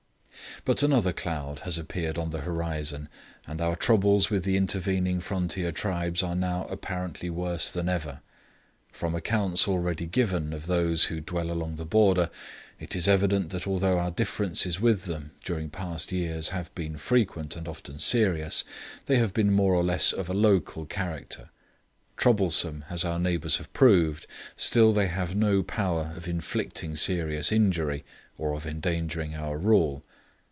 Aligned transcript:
But 0.63 0.83
another 0.83 1.11
cloud 1.11 1.61
has 1.61 1.79
appeared 1.79 2.19
on 2.19 2.29
the 2.29 2.41
horizon, 2.41 3.09
and 3.47 3.59
our 3.61 3.75
troubles 3.75 4.29
with 4.29 4.43
the 4.43 4.57
intervening 4.57 5.19
frontier 5.19 5.71
tribes 5.71 6.21
are 6.21 6.35
now 6.35 6.65
apparently 6.65 7.31
worse 7.31 7.71
than 7.71 7.89
ever. 7.89 8.21
From 8.91 9.15
accounts 9.15 9.67
already 9.67 10.05
given 10.05 10.53
of 10.53 10.67
those 10.67 11.05
who 11.05 11.19
dwell 11.19 11.49
along 11.51 11.77
the 11.77 11.85
border, 11.85 12.29
it 12.79 12.95
is 12.95 13.07
evident 13.07 13.49
that 13.49 13.65
although 13.65 13.97
our 13.97 14.11
differences 14.11 14.79
with 14.79 15.05
them, 15.05 15.31
during 15.43 15.71
past 15.71 16.11
years, 16.11 16.49
have 16.49 16.73
been 16.75 16.95
frequent 16.95 17.55
and 17.55 17.67
often 17.67 17.97
serious, 17.97 18.63
they 19.05 19.17
have 19.17 19.33
been 19.33 19.51
more 19.51 19.73
or 19.73 19.83
less 19.83 20.13
of 20.13 20.29
a 20.29 20.33
local 20.33 20.85
character. 20.85 21.49
Troublesome 22.17 22.85
as 22.87 23.03
our 23.03 23.17
neighbours 23.17 23.57
have 23.57 23.73
proved, 23.73 24.27
still 24.55 24.93
they 24.93 25.07
have 25.07 25.35
no 25.35 25.63
power 25.63 26.13
of 26.15 26.27
inflicting 26.27 26.95
serious 26.95 27.51
injury, 27.51 28.05
or 28.37 28.53
of 28.53 28.67
endangering 28.67 29.33
our 29.33 29.57
rule. 29.57 30.03